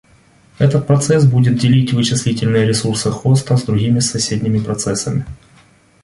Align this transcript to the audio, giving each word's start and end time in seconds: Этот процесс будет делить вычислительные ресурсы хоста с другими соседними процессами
Этот 0.57 0.87
процесс 0.87 1.27
будет 1.27 1.59
делить 1.59 1.93
вычислительные 1.93 2.65
ресурсы 2.65 3.11
хоста 3.11 3.55
с 3.55 3.61
другими 3.65 3.99
соседними 3.99 4.57
процессами 4.57 5.27